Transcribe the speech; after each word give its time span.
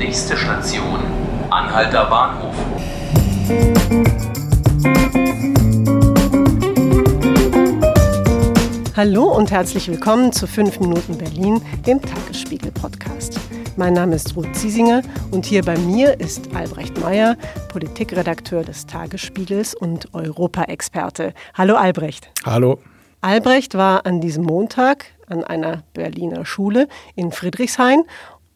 Nächste 0.00 0.34
Station, 0.34 0.98
Anhalter 1.50 2.06
Bahnhof. 2.06 2.54
Hallo 8.96 9.24
und 9.24 9.50
herzlich 9.50 9.88
willkommen 9.88 10.32
zu 10.32 10.46
5 10.46 10.80
Minuten 10.80 11.18
Berlin, 11.18 11.60
dem 11.86 12.00
Tagesspiegel-Podcast. 12.00 13.38
Mein 13.76 13.92
Name 13.92 14.16
ist 14.16 14.34
Ruth 14.34 14.56
Ziesinger 14.56 15.02
und 15.32 15.44
hier 15.44 15.62
bei 15.62 15.76
mir 15.76 16.18
ist 16.18 16.56
Albrecht 16.56 16.98
Meyer, 16.98 17.36
Politikredakteur 17.68 18.64
des 18.64 18.86
Tagesspiegels 18.86 19.74
und 19.74 20.14
Europa-Experte. 20.14 21.34
Hallo 21.52 21.76
Albrecht. 21.76 22.30
Hallo. 22.46 22.78
Albrecht 23.20 23.74
war 23.74 24.06
an 24.06 24.22
diesem 24.22 24.44
Montag 24.44 25.04
an 25.26 25.44
einer 25.44 25.82
Berliner 25.92 26.46
Schule 26.46 26.88
in 27.16 27.32
Friedrichshain 27.32 28.04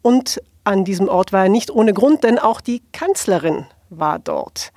und 0.01 0.41
an 0.65 0.85
diesem 0.85 1.09
Ort 1.09 1.33
war 1.33 1.45
er 1.45 1.49
nicht 1.49 1.71
ohne 1.71 1.93
Grund, 1.93 2.25
denn 2.25 2.39
auch 2.39 2.61
die 2.61 2.83
Kanzlerin 2.93 3.67
war 3.91 4.19
dort. 4.19 4.73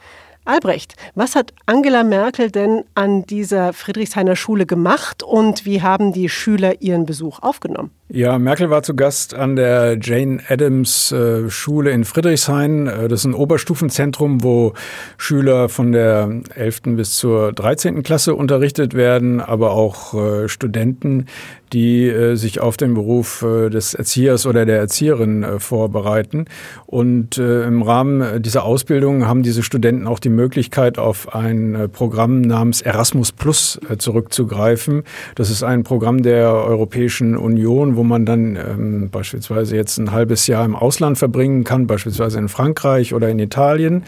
Albrecht, 0.45 0.95
was 1.13 1.35
hat 1.35 1.53
Angela 1.65 2.03
Merkel 2.03 2.51
denn 2.51 2.85
an 2.95 3.23
dieser 3.23 3.73
Friedrichshainer 3.73 4.37
Schule 4.37 4.65
gemacht 4.65 5.21
und 5.21 5.65
wie 5.65 5.81
haben 5.81 6.13
die 6.13 6.29
Schüler 6.29 6.81
ihren 6.81 7.05
Besuch 7.05 7.39
aufgenommen? 7.39 7.91
Ja, 8.09 8.39
Merkel 8.39 8.69
war 8.69 8.83
zu 8.83 8.95
Gast 8.95 9.33
an 9.33 9.57
der 9.57 9.97
Jane 10.01 10.39
Addams 10.47 11.11
äh, 11.11 11.49
Schule 11.49 11.91
in 11.91 12.05
Friedrichshain. 12.05 12.87
Äh, 12.87 13.09
das 13.09 13.19
ist 13.19 13.25
ein 13.25 13.33
Oberstufenzentrum, 13.33 14.43
wo 14.43 14.71
Schüler 15.17 15.67
von 15.67 15.91
der 15.91 16.31
11. 16.55 16.83
bis 16.95 17.17
zur 17.17 17.51
13. 17.51 18.03
Klasse 18.03 18.33
unterrichtet 18.33 18.93
werden, 18.93 19.41
aber 19.41 19.71
auch 19.71 20.13
äh, 20.13 20.47
Studenten, 20.47 21.25
die 21.73 22.09
sich 22.35 22.61
auf 22.61 22.77
den 22.77 22.93
Beruf 22.93 23.41
des 23.41 23.93
Erziehers 23.93 24.45
oder 24.45 24.65
der 24.65 24.77
Erzieherin 24.77 25.45
vorbereiten. 25.59 26.45
Und 26.85 27.37
im 27.37 27.81
Rahmen 27.81 28.41
dieser 28.41 28.63
Ausbildung 28.63 29.27
haben 29.27 29.43
diese 29.43 29.63
Studenten 29.63 30.07
auch 30.07 30.19
die 30.19 30.29
Möglichkeit, 30.29 30.97
auf 30.97 31.35
ein 31.35 31.89
Programm 31.91 32.39
namens 32.39 32.81
Erasmus 32.81 33.33
Plus 33.33 33.81
zurückzugreifen. 33.97 35.03
Das 35.35 35.49
ist 35.49 35.61
ein 35.61 35.83
Programm 35.83 36.23
der 36.23 36.53
Europäischen 36.53 37.35
Union, 37.35 37.96
wo 37.97 38.03
man 38.03 38.25
dann 38.25 38.55
ähm, 38.55 39.09
beispielsweise 39.09 39.75
jetzt 39.75 39.97
ein 39.97 40.11
halbes 40.11 40.47
Jahr 40.47 40.63
im 40.63 40.75
Ausland 40.75 41.17
verbringen 41.17 41.65
kann, 41.65 41.87
beispielsweise 41.87 42.39
in 42.39 42.47
Frankreich 42.47 43.13
oder 43.13 43.27
in 43.27 43.39
Italien. 43.39 44.03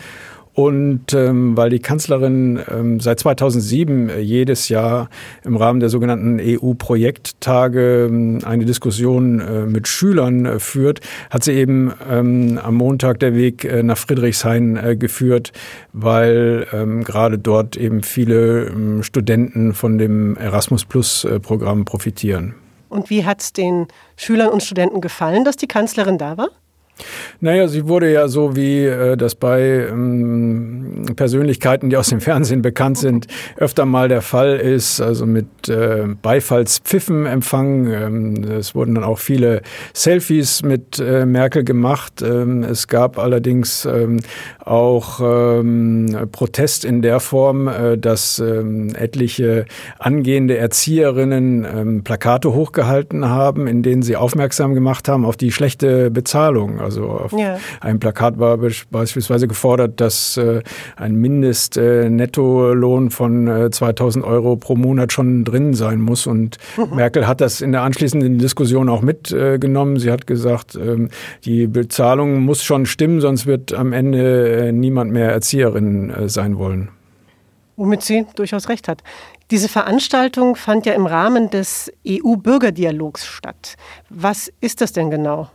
Und 0.60 1.14
ähm, 1.14 1.56
weil 1.56 1.70
die 1.70 1.80
Kanzlerin 1.80 2.60
ähm, 2.70 3.00
seit 3.00 3.20
2007 3.20 4.10
äh, 4.10 4.20
jedes 4.20 4.68
Jahr 4.68 5.10
im 5.46 5.56
Rahmen 5.56 5.80
der 5.80 5.88
sogenannten 5.88 6.38
EU-Projekttage 6.42 8.08
ähm, 8.10 8.40
eine 8.44 8.66
Diskussion 8.66 9.40
äh, 9.40 9.66
mit 9.66 9.88
Schülern 9.88 10.46
äh, 10.46 10.60
führt, 10.60 11.00
hat 11.30 11.46
sie 11.46 11.54
eben 11.54 11.94
ähm, 12.12 12.60
am 12.62 12.76
Montag 12.76 13.20
der 13.22 13.36
Weg 13.36 13.64
äh, 13.64 13.84
nach 13.84 13.98
Friedrichshain 13.98 14.76
äh, 14.76 14.98
geführt, 14.98 15.54
weil 15.94 16.68
ähm, 16.74 17.06
gerade 17.06 17.38
dort 17.38 17.78
eben 17.78 18.04
viele 18.04 18.66
ähm, 18.66 19.02
Studenten 19.02 19.74
von 19.74 19.98
dem 19.98 20.36
Erasmus 20.36 20.84
Plus-Programm 20.84 21.86
profitieren. 21.86 22.56
Und 22.90 23.10
wie 23.10 23.26
hat 23.26 23.42
es 23.42 23.54
den 23.54 23.88
Schülern 24.18 24.50
und 24.50 24.64
Studenten 24.64 25.00
gefallen, 25.00 25.46
dass 25.46 25.56
die 25.56 25.68
Kanzlerin 25.68 26.18
da 26.18 26.38
war? 26.38 26.50
Naja, 27.40 27.68
sie 27.68 27.88
wurde 27.88 28.12
ja 28.12 28.28
so, 28.28 28.56
wie 28.56 28.86
äh, 28.86 29.16
das 29.18 29.36
bei 29.36 29.88
ähm, 29.90 31.06
Persönlichkeiten, 31.16 31.90
die 31.90 31.98
aus 31.98 32.10
dem 32.10 32.22
Fernsehen 32.22 32.62
bekannt 32.62 32.98
sind, 32.98 33.28
öfter 33.58 33.86
mal 33.86 34.10
der 34.10 34.22
Fall 34.22 34.58
ist, 34.58 35.02
also 35.02 35.26
mit 35.26 35.70
äh, 35.70 36.06
Beifallspfiffen 36.22 37.26
empfangen. 37.26 37.92
Ähm, 37.92 38.44
es 38.52 38.76
wurden 38.76 38.96
dann 38.96 39.04
auch 39.04 39.20
viele 39.20 39.62
Selfies 39.94 40.64
mit 40.64 41.00
äh, 41.00 41.26
Merkel 41.26 41.64
gemacht. 41.64 42.22
Ähm, 42.22 42.64
es 42.64 42.88
gab 42.88 43.18
allerdings 43.18 43.86
ähm, 43.86 44.20
auch 44.64 45.20
ähm, 45.22 46.28
Protest 46.32 46.86
in 46.86 47.02
der 47.02 47.20
Form, 47.20 47.68
äh, 47.68 47.98
dass 47.98 48.40
ähm, 48.40 48.94
etliche 48.96 49.66
angehende 49.98 50.58
Erzieherinnen 50.58 52.04
Plakate 52.04 52.54
hochgehalten 52.54 53.30
haben, 53.30 53.68
in 53.68 53.84
denen 53.84 54.02
sie 54.02 54.16
aufmerksam 54.16 54.74
gemacht 54.74 55.08
haben 55.08 55.26
auf 55.26 55.38
die 55.38 55.52
schlechte 55.52 56.12
Bezahlung. 56.12 56.80
Also 56.90 57.08
auf 57.08 57.32
ja. 57.34 57.60
einem 57.82 58.00
Plakat 58.00 58.40
war 58.40 58.58
beispielsweise 58.58 59.48
gefordert, 59.48 60.02
dass 60.02 60.38
äh, 60.38 60.64
ein 60.96 61.14
Mindestnettolohn 61.16 63.08
äh, 63.08 63.12
von 63.12 63.48
äh, 63.48 63.70
2000 63.70 64.26
Euro 64.26 64.56
pro 64.56 64.76
Monat 64.76 65.14
schon 65.14 65.44
drin 65.46 65.76
sein 65.76 66.02
muss. 66.02 66.26
Und 66.26 66.58
mhm. 66.78 66.96
Merkel 66.96 67.28
hat 67.28 67.42
das 67.42 67.62
in 67.62 67.74
der 67.74 67.84
anschließenden 67.84 68.40
Diskussion 68.40 68.90
auch 68.90 69.04
mitgenommen. 69.04 70.00
Sie 70.00 70.12
hat 70.12 70.26
gesagt, 70.26 70.76
ähm, 70.76 71.10
die 71.46 71.68
Bezahlung 71.68 72.40
muss 72.40 72.64
schon 72.64 72.88
stimmen, 72.88 73.22
sonst 73.22 73.46
wird 73.46 73.72
am 73.72 73.94
Ende 73.94 74.70
äh, 74.70 74.72
niemand 74.72 75.12
mehr 75.12 75.32
Erzieherin 75.32 76.10
äh, 76.10 76.28
sein 76.28 76.58
wollen. 76.58 76.90
Womit 77.78 78.02
sie 78.02 78.26
durchaus 78.36 78.68
recht 78.68 78.88
hat. 78.88 79.04
Diese 79.52 79.70
Veranstaltung 79.70 80.56
fand 80.56 80.86
ja 80.86 80.94
im 80.94 81.06
Rahmen 81.06 81.50
des 81.50 81.92
EU-Bürgerdialogs 82.08 83.26
statt. 83.26 83.76
Was 84.10 84.52
ist 84.60 84.82
das 84.82 84.92
denn 84.92 85.10
genau? 85.10 85.50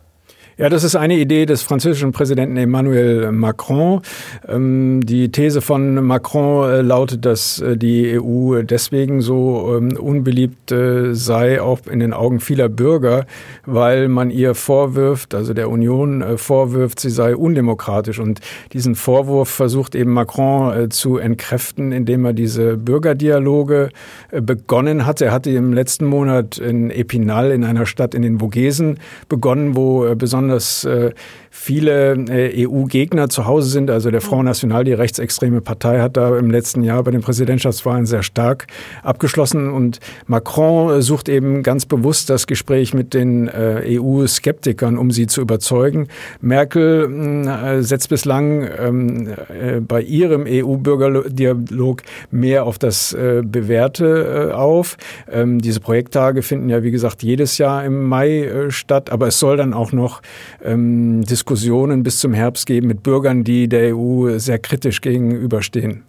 Ja, 0.56 0.69
das 0.69 0.84
ist 0.84 0.94
eine 0.94 1.19
Idee 1.19 1.47
des 1.47 1.62
französischen 1.62 2.12
Präsidenten 2.12 2.56
Emmanuel 2.56 3.32
Macron. 3.32 4.03
Ähm, 4.47 5.00
die 5.04 5.32
These 5.32 5.60
von 5.60 5.94
Macron 6.06 6.70
äh, 6.70 6.81
lautet, 6.81 7.25
dass 7.25 7.60
äh, 7.60 7.76
die 7.76 8.20
EU 8.20 8.62
deswegen 8.62 9.20
so 9.20 9.76
ähm, 9.76 9.97
unbeliebt 9.97 10.70
äh, 10.70 11.12
sei, 11.12 11.60
auch 11.60 11.88
in 11.91 11.98
den 11.98 12.12
Augen 12.12 12.38
vieler 12.38 12.69
Bürger, 12.69 13.26
weil 13.66 14.06
man 14.06 14.31
ihr 14.31 14.54
vorwirft, 14.54 15.34
also 15.34 15.54
der 15.54 15.69
Union 15.70 16.22
vorwirft, 16.38 17.00
sie 17.00 17.10
sei 17.10 17.34
undemokratisch. 17.34 18.20
Und 18.20 18.38
diesen 18.72 18.94
Vorwurf 18.94 19.48
versucht 19.48 19.97
eben 19.97 20.12
Macron 20.12 20.88
zu 20.93 21.19
entkräften, 21.19 21.91
indem 21.91 22.25
er 22.26 22.32
diese 22.32 22.76
Bürgerdialoge 22.76 23.88
begonnen 24.31 25.04
hat. 25.04 25.20
Er 25.20 25.32
hatte 25.32 25.50
im 25.50 25.72
letzten 25.72 26.04
Monat 26.04 26.59
in 26.59 26.91
Epinal, 26.91 27.50
in 27.50 27.64
einer 27.64 27.87
Stadt 27.87 28.14
in 28.14 28.22
den 28.22 28.38
Vogesen, 28.38 29.00
begonnen, 29.28 29.75
wo 29.75 30.14
besonders 30.14 30.44
besonders 30.44 30.84
äh, 30.84 31.12
viele 31.55 32.15
äh, 32.28 32.66
EU-Gegner 32.66 33.28
zu 33.28 33.47
Hause 33.47 33.69
sind. 33.69 33.88
Also 33.88 34.10
der 34.10 34.21
Front 34.21 34.44
National, 34.44 34.82
die 34.82 34.93
rechtsextreme 34.93 35.60
Partei, 35.60 36.00
hat 36.00 36.16
da 36.16 36.37
im 36.37 36.50
letzten 36.50 36.82
Jahr 36.82 37.03
bei 37.05 37.12
den 37.12 37.21
Präsidentschaftswahlen 37.21 38.06
sehr 38.06 38.25
stark 38.25 38.66
abgeschlossen. 39.03 39.71
Und 39.71 40.00
Macron 40.27 41.00
sucht 41.00 41.28
eben 41.28 41.62
ganz 41.62 41.87
bewusst 41.87 42.28
das 42.28 42.49
Gespräch 42.49 42.93
mit 42.93 43.15
den 43.15 43.47
äh, 43.47 43.99
EU-Skeptikern, 43.99 44.99
um 44.99 45.12
sie 45.12 45.28
zu 45.28 45.41
überzeugen. 45.41 46.09
Merkel 46.41 47.47
äh, 47.47 47.82
setzt 47.82 48.09
bislang 48.09 48.69
ähm, 48.76 49.28
äh, 49.49 49.81
bei 49.81 50.03
ihrem 50.03 50.47
EU-Bürgerdialog 50.49 52.03
mehr 52.32 52.65
auf 52.65 52.78
das 52.78 53.12
äh, 53.12 53.43
Bewährte 53.44 54.50
äh, 54.50 54.53
auf. 54.53 54.97
Ähm, 55.31 55.61
diese 55.61 55.78
Projekttage 55.78 56.43
finden 56.43 56.69
ja, 56.69 56.82
wie 56.82 56.91
gesagt, 56.91 57.22
jedes 57.22 57.59
Jahr 57.59 57.84
im 57.84 58.03
Mai 58.09 58.66
statt, 58.71 59.11
aber 59.11 59.28
es 59.28 59.38
soll 59.38 59.56
dann 59.56 59.72
auch 59.72 59.93
noch 59.93 60.21
ähm, 60.62 61.22
Diskussionen 61.24 62.02
bis 62.02 62.18
zum 62.18 62.34
Herbst 62.34 62.66
geben 62.66 62.88
mit 62.88 63.02
Bürgern, 63.02 63.44
die 63.44 63.68
der 63.68 63.96
EU 63.96 64.38
sehr 64.38 64.58
kritisch 64.58 65.00
gegenüberstehen. 65.00 66.04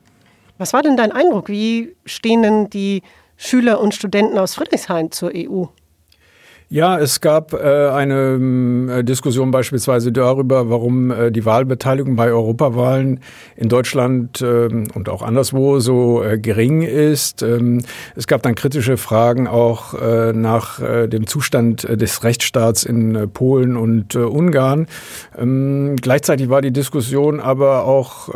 Was 0.57 0.73
war 0.73 0.81
denn 0.81 0.97
dein 0.97 1.11
Eindruck? 1.11 1.49
Wie 1.49 1.95
stehen 2.05 2.41
denn 2.41 2.69
die 2.69 3.01
Schüler 3.37 3.81
und 3.81 3.93
Studenten 3.93 4.37
aus 4.37 4.55
Friedrichshain 4.55 5.11
zur 5.11 5.31
EU? 5.35 5.65
Ja, 6.67 6.97
es 6.97 7.21
gab 7.21 7.53
äh, 7.53 7.57
eine 7.57 8.89
äh, 8.89 9.03
Diskussion 9.03 9.51
beispielsweise 9.51 10.11
darüber, 10.11 10.67
warum 10.67 11.11
äh, 11.11 11.31
die 11.31 11.45
Wahlbeteiligung 11.45 12.15
bei 12.15 12.31
Europawahlen 12.31 13.19
in 13.55 13.69
Deutschland 13.69 14.41
ähm, 14.41 14.87
und 14.95 15.07
auch 15.07 15.21
anderswo 15.21 15.79
so 15.79 16.23
äh, 16.23 16.39
gering 16.39 16.81
ist. 16.81 17.43
Ähm, 17.43 17.83
es 18.15 18.25
gab 18.25 18.41
dann 18.41 18.55
kritische 18.55 18.97
Fragen 18.97 19.47
auch 19.47 19.93
äh, 19.93 20.33
nach 20.33 20.81
äh, 20.81 21.07
dem 21.07 21.27
Zustand 21.27 21.83
des 21.83 22.23
Rechtsstaats 22.23 22.83
in 22.83 23.29
Polen 23.31 23.77
und 23.77 24.15
Ungarn. 24.15 24.87
Ähm, 25.37 25.97
gleichzeitig 26.01 26.49
war 26.49 26.63
die 26.63 26.73
Diskussion 26.73 27.40
aber 27.40 27.85
auch 27.85 28.29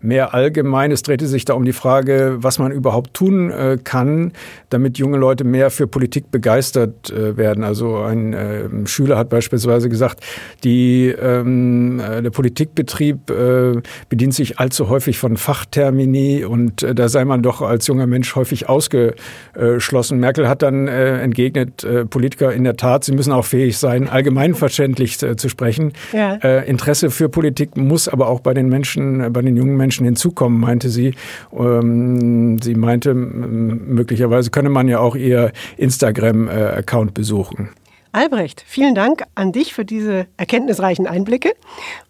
mehr 0.00 0.34
allgemein. 0.34 0.92
Es 0.92 1.02
drehte 1.02 1.26
sich 1.26 1.44
da 1.44 1.54
um 1.54 1.64
die 1.64 1.72
Frage, 1.72 2.36
was 2.38 2.58
man 2.58 2.72
überhaupt 2.72 3.14
tun 3.14 3.52
kann, 3.84 4.32
damit 4.70 4.98
junge 4.98 5.16
Leute 5.16 5.44
mehr 5.44 5.70
für 5.70 5.86
Politik 5.86 6.30
begeistert 6.30 7.12
werden 7.14 7.53
werden. 7.54 7.64
Also 7.64 7.98
ein 7.98 8.32
äh, 8.32 8.86
Schüler 8.86 9.16
hat 9.16 9.28
beispielsweise 9.28 9.88
gesagt, 9.88 10.20
die, 10.64 11.08
ähm, 11.08 12.00
äh, 12.00 12.22
der 12.22 12.30
Politikbetrieb 12.30 13.30
äh, 13.30 13.80
bedient 14.08 14.34
sich 14.34 14.58
allzu 14.58 14.88
häufig 14.88 15.18
von 15.18 15.36
Fachtermini 15.36 16.44
und 16.44 16.82
äh, 16.82 16.94
da 16.94 17.08
sei 17.08 17.24
man 17.24 17.42
doch 17.42 17.62
als 17.62 17.86
junger 17.86 18.06
Mensch 18.06 18.34
häufig 18.34 18.68
ausgeschlossen. 18.68 20.18
Merkel 20.18 20.48
hat 20.48 20.62
dann 20.62 20.88
äh, 20.88 21.20
entgegnet, 21.20 21.84
äh, 21.84 22.04
Politiker 22.04 22.52
in 22.52 22.64
der 22.64 22.76
Tat, 22.76 23.04
sie 23.04 23.12
müssen 23.12 23.32
auch 23.32 23.44
fähig 23.44 23.78
sein, 23.78 24.08
allgemeinverständlich 24.08 25.18
zu 25.18 25.48
sprechen. 25.48 25.92
Ja. 26.12 26.34
Interesse 26.34 27.10
für 27.10 27.28
Politik 27.28 27.76
muss 27.76 28.08
aber 28.08 28.28
auch 28.28 28.40
bei 28.40 28.54
den 28.54 28.68
Menschen, 28.68 29.32
bei 29.32 29.42
den 29.42 29.56
jungen 29.56 29.76
Menschen 29.76 30.04
hinzukommen, 30.04 30.60
meinte 30.60 30.88
sie. 30.88 31.14
Ähm, 31.56 32.60
sie 32.62 32.74
meinte, 32.74 33.14
möglicherweise 33.14 34.50
könne 34.50 34.70
man 34.70 34.88
ja 34.88 34.98
auch 34.98 35.16
ihr 35.16 35.52
Instagram-Account 35.76 37.14
besuchen 37.14 37.43
suchen. 37.44 37.70
Albrecht, 38.14 38.64
vielen 38.64 38.94
Dank 38.94 39.24
an 39.34 39.50
dich 39.50 39.74
für 39.74 39.84
diese 39.84 40.28
erkenntnisreichen 40.36 41.08
Einblicke 41.08 41.52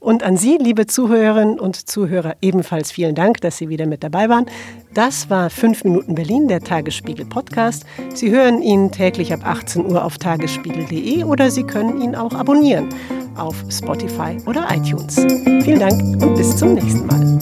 und 0.01 0.23
an 0.23 0.37
Sie, 0.37 0.59
liebe 0.61 0.87
Zuhörerinnen 0.87 1.59
und 1.59 1.89
Zuhörer, 1.89 2.37
ebenfalls 2.43 2.93
vielen 2.93 3.15
Dank, 3.15 3.41
dass 3.41 3.57
Sie 3.57 3.71
wieder 3.71 3.87
mit 3.87 4.05
dabei 4.05 4.29
waren. 4.29 4.45
Das 4.93 5.31
war 5.31 5.49
5 5.49 5.85
Minuten 5.85 6.15
Berlin, 6.15 6.47
der 6.47 6.61
Tagesspiegel 6.61 7.25
Podcast. 7.25 7.87
Sie 8.13 8.31
hören 8.31 8.61
ihn 8.61 8.93
täglich 8.93 9.33
ab 9.33 9.47
18 9.47 9.87
Uhr 9.87 10.05
auf 10.05 10.19
tagesspiegel.de 10.19 11.25
oder 11.25 11.51
Sie 11.51 11.65
können 11.65 12.03
ihn 12.03 12.15
auch 12.15 12.35
abonnieren 12.35 12.91
auf 13.35 13.57
Spotify 13.71 14.37
oder 14.45 14.69
iTunes. 14.71 15.17
Vielen 15.65 15.81
Dank 15.81 16.23
und 16.23 16.35
bis 16.35 16.55
zum 16.55 16.75
nächsten 16.75 17.07
Mal. 17.07 17.39